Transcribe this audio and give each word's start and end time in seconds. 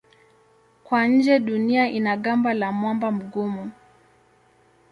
Kwa 0.83 1.07
nje 1.07 1.39
Dunia 1.39 1.89
ina 1.89 2.17
gamba 2.17 2.53
la 2.53 2.71
mwamba 2.71 3.11
mgumu. 3.11 3.71